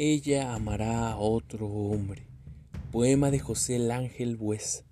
Ella 0.00 0.54
amará 0.54 1.10
a 1.10 1.16
otro 1.16 1.66
hombre. 1.66 2.22
Poema 2.92 3.32
de 3.32 3.40
José 3.40 3.74
el 3.74 3.90
Ángel 3.90 4.36
Buesa. 4.36 4.84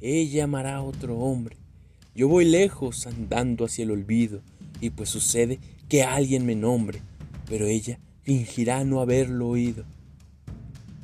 Ella 0.00 0.44
amará 0.44 0.76
a 0.76 0.82
otro 0.82 1.18
hombre. 1.18 1.56
Yo 2.14 2.28
voy 2.28 2.44
lejos 2.44 3.04
andando 3.08 3.64
hacia 3.64 3.82
el 3.82 3.90
olvido 3.90 4.42
y 4.80 4.90
pues 4.90 5.08
sucede 5.08 5.58
que 5.88 6.04
alguien 6.04 6.46
me 6.46 6.54
nombre, 6.54 7.00
pero 7.48 7.66
ella 7.66 7.98
fingirá 8.22 8.84
no 8.84 9.00
haberlo 9.00 9.48
oído. 9.48 9.84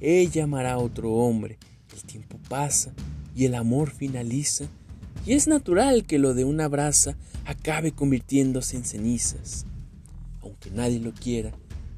Ella 0.00 0.44
amará 0.44 0.74
a 0.74 0.78
otro 0.78 1.10
hombre. 1.14 1.58
El 1.92 2.04
tiempo 2.04 2.38
pasa 2.48 2.94
y 3.34 3.46
el 3.46 3.56
amor 3.56 3.90
finaliza 3.90 4.66
y 5.26 5.32
es 5.32 5.48
natural 5.48 6.04
que 6.04 6.20
lo 6.20 6.34
de 6.34 6.44
una 6.44 6.68
brasa 6.68 7.16
acabe 7.46 7.90
convirtiéndose 7.90 8.76
en 8.76 8.84
cenizas. 8.84 9.66
Aunque 10.40 10.70
nadie 10.70 11.00
lo 11.00 11.12
quiera, 11.12 11.52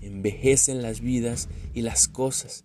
envejecen 0.07 0.83
las 0.83 1.01
vidas 1.01 1.49
y 1.73 1.83
las 1.83 2.09
cosas. 2.09 2.65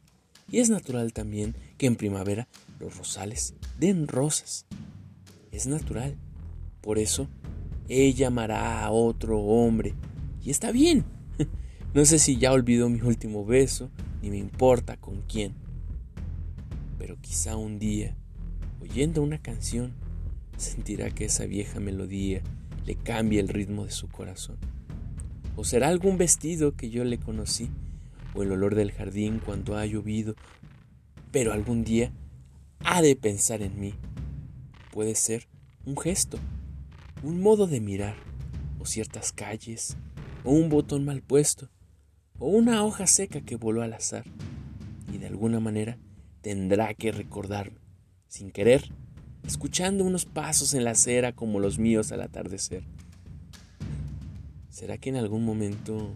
Y 0.52 0.60
es 0.60 0.70
natural 0.70 1.14
también 1.14 1.56
que 1.78 1.86
en 1.86 1.96
primavera 1.96 2.48
los 2.80 2.98
rosales 2.98 3.54
den 3.80 4.08
rosas. 4.08 4.66
Es 5.52 5.68
natural. 5.68 6.18
Por 6.82 6.98
eso, 6.98 7.28
ella 7.88 8.28
amará 8.28 8.84
a 8.84 8.92
otro 8.92 9.40
hombre. 9.40 9.94
Y 10.44 10.50
está 10.50 10.72
bien. 10.72 11.06
No 11.92 12.06
sé 12.06 12.20
si 12.20 12.38
ya 12.38 12.52
olvidó 12.52 12.88
mi 12.88 13.02
último 13.02 13.44
beso, 13.44 13.90
ni 14.22 14.30
me 14.30 14.38
importa 14.38 14.98
con 14.98 15.24
quién. 15.24 15.56
Pero 17.00 17.20
quizá 17.20 17.56
un 17.56 17.80
día, 17.80 18.16
oyendo 18.80 19.24
una 19.24 19.42
canción, 19.42 19.96
sentirá 20.56 21.10
que 21.10 21.26
esa 21.26 21.46
vieja 21.46 21.80
melodía 21.80 22.44
le 22.86 22.94
cambia 22.94 23.40
el 23.40 23.48
ritmo 23.48 23.86
de 23.86 23.92
su 23.92 24.08
corazón. 24.08 24.58
O 25.60 25.66
será 25.66 25.90
algún 25.90 26.18
vestido 26.18 26.78
que 26.78 26.90
yo 26.90 27.04
le 27.04 27.18
conocí, 27.18 27.70
o 28.34 28.44
el 28.44 28.54
olor 28.54 28.76
del 28.76 28.94
jardín 28.94 29.42
cuando 29.46 29.76
ha 29.76 29.86
llovido, 29.86 30.36
pero 31.34 31.52
algún 31.52 31.84
día 31.84 32.14
ha 32.86 33.02
de 33.02 33.18
pensar 33.18 33.62
en 33.62 33.78
mí. 33.78 33.94
Puede 34.94 35.16
ser 35.16 35.50
un 35.86 35.98
gesto, 35.98 36.40
un 37.24 37.42
modo 37.42 37.68
de 37.68 37.82
mirar, 37.82 38.16
o 38.80 38.86
ciertas 38.86 39.34
calles, 39.34 39.98
o 40.46 40.54
un 40.54 40.70
botón 40.70 41.04
mal 41.04 41.22
puesto, 41.22 41.70
o 42.38 42.48
una 42.48 42.86
hoja 42.86 43.06
seca 43.06 43.42
que 43.42 43.58
voló 43.58 43.82
al 43.82 43.92
azar, 43.92 44.24
y 45.14 45.18
de 45.18 45.28
alguna 45.28 45.60
manera 45.60 45.98
tendrá 46.40 46.94
que 46.94 47.12
recordarme, 47.12 47.80
sin 48.30 48.52
querer, 48.52 48.94
escuchando 49.46 50.06
unos 50.06 50.26
pasos 50.26 50.74
en 50.74 50.86
la 50.86 50.92
acera 50.92 51.34
como 51.34 51.60
los 51.60 51.80
míos 51.80 52.14
al 52.14 52.22
atardecer. 52.22 52.86
¿Será 54.80 54.98
que 54.98 55.10
en 55.10 55.18
algún 55.18 55.44
momento, 55.44 56.16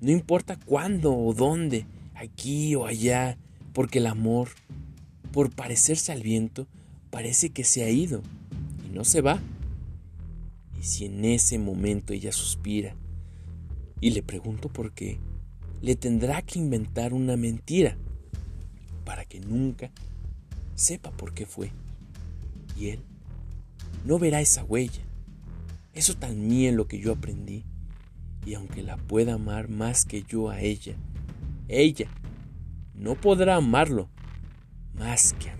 no 0.00 0.10
importa 0.12 0.54
cuándo 0.54 1.12
o 1.12 1.34
dónde, 1.34 1.84
aquí 2.14 2.76
o 2.76 2.86
allá, 2.86 3.38
porque 3.72 3.98
el 3.98 4.06
amor, 4.06 4.50
por 5.32 5.50
parecerse 5.50 6.12
al 6.12 6.22
viento, 6.22 6.68
parece 7.10 7.50
que 7.50 7.64
se 7.64 7.82
ha 7.82 7.90
ido 7.90 8.22
y 8.88 8.94
no 8.94 9.02
se 9.02 9.20
va? 9.20 9.40
Y 10.78 10.84
si 10.84 11.06
en 11.06 11.24
ese 11.24 11.58
momento 11.58 12.12
ella 12.12 12.30
suspira 12.30 12.94
y 14.00 14.10
le 14.10 14.22
pregunto 14.22 14.68
por 14.68 14.92
qué, 14.92 15.18
le 15.82 15.96
tendrá 15.96 16.42
que 16.42 16.60
inventar 16.60 17.12
una 17.12 17.36
mentira 17.36 17.96
para 19.04 19.24
que 19.24 19.40
nunca 19.40 19.90
sepa 20.76 21.10
por 21.10 21.34
qué 21.34 21.46
fue. 21.46 21.72
Y 22.78 22.90
él 22.90 23.00
no 24.06 24.20
verá 24.20 24.40
esa 24.40 24.62
huella 24.62 25.09
eso 25.94 26.14
también 26.14 26.76
lo 26.76 26.86
que 26.86 26.98
yo 26.98 27.12
aprendí. 27.12 27.64
Y 28.46 28.54
aunque 28.54 28.82
la 28.82 28.96
pueda 28.96 29.34
amar 29.34 29.68
más 29.68 30.04
que 30.04 30.22
yo 30.22 30.48
a 30.48 30.60
ella, 30.60 30.94
ella 31.68 32.08
no 32.94 33.14
podrá 33.14 33.56
amarlo 33.56 34.08
más 34.94 35.34
que 35.34 35.50
a 35.50 35.56
mí. 35.56 35.59